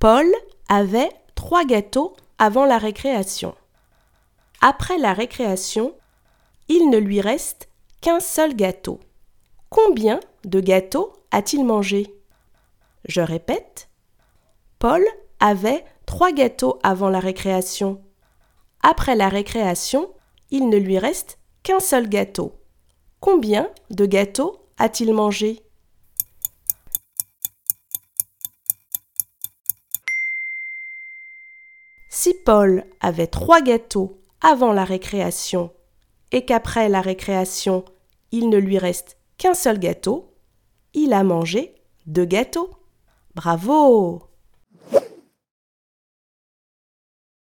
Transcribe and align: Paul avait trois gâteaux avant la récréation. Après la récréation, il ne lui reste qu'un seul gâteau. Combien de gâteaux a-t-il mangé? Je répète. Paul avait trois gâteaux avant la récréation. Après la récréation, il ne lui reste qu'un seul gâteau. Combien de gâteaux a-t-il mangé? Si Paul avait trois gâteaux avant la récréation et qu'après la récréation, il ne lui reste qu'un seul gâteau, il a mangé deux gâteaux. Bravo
Paul 0.00 0.24
avait 0.70 1.10
trois 1.34 1.66
gâteaux 1.66 2.16
avant 2.38 2.64
la 2.64 2.78
récréation. 2.78 3.54
Après 4.62 4.96
la 4.96 5.12
récréation, 5.12 5.92
il 6.68 6.88
ne 6.88 6.96
lui 6.96 7.20
reste 7.20 7.68
qu'un 8.00 8.18
seul 8.18 8.56
gâteau. 8.56 8.98
Combien 9.68 10.18
de 10.46 10.58
gâteaux 10.60 11.12
a-t-il 11.32 11.66
mangé? 11.66 12.14
Je 13.04 13.20
répète. 13.20 13.90
Paul 14.78 15.04
avait 15.38 15.84
trois 16.06 16.32
gâteaux 16.32 16.78
avant 16.82 17.10
la 17.10 17.20
récréation. 17.20 18.02
Après 18.82 19.14
la 19.14 19.28
récréation, 19.28 20.14
il 20.50 20.70
ne 20.70 20.78
lui 20.78 20.98
reste 20.98 21.38
qu'un 21.62 21.78
seul 21.78 22.08
gâteau. 22.08 22.54
Combien 23.20 23.68
de 23.90 24.06
gâteaux 24.06 24.66
a-t-il 24.78 25.12
mangé? 25.12 25.62
Si 32.12 32.34
Paul 32.34 32.84
avait 33.00 33.28
trois 33.28 33.62
gâteaux 33.62 34.20
avant 34.40 34.72
la 34.72 34.84
récréation 34.84 35.72
et 36.32 36.44
qu'après 36.44 36.88
la 36.88 37.00
récréation, 37.00 37.84
il 38.32 38.48
ne 38.48 38.58
lui 38.58 38.78
reste 38.78 39.16
qu'un 39.38 39.54
seul 39.54 39.78
gâteau, 39.78 40.34
il 40.92 41.12
a 41.12 41.22
mangé 41.22 41.76
deux 42.06 42.24
gâteaux. 42.24 42.70
Bravo 43.36 44.24